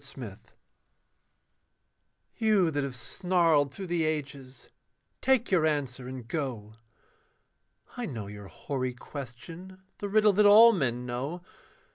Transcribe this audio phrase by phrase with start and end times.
[0.01, 0.53] THE PESSIMIST
[2.37, 4.71] You that have snarled through the ages,
[5.21, 6.73] take your answer and go
[7.95, 11.43] I know your hoary question, the riddle that all men know.